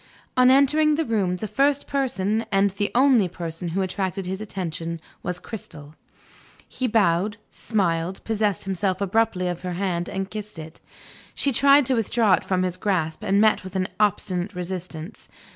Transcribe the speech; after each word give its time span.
On 0.35 0.49
entering 0.49 0.95
the 0.95 1.05
room, 1.05 1.35
the 1.35 1.47
first 1.47 1.85
person, 1.85 2.43
and 2.51 2.71
the 2.71 2.89
only 2.95 3.27
person, 3.27 3.67
who 3.67 3.83
attracted 3.83 4.25
his 4.25 4.41
attention 4.41 4.99
was 5.21 5.37
Cristel. 5.37 5.93
He 6.67 6.87
bowed, 6.87 7.37
smiled, 7.51 8.19
possessed 8.23 8.63
himself 8.63 8.99
abruptly 8.99 9.47
of 9.47 9.61
her 9.61 9.73
hand, 9.73 10.09
and 10.09 10.31
kissed 10.31 10.57
it. 10.57 10.81
She 11.35 11.51
tried 11.51 11.85
to 11.85 11.93
withdraw 11.93 12.33
it 12.33 12.43
from 12.45 12.63
his 12.63 12.77
grasp, 12.77 13.21
and 13.23 13.39
met 13.39 13.63
with 13.63 13.75
an 13.75 13.89
obstinate 13.99 14.55
resistance. 14.55 15.29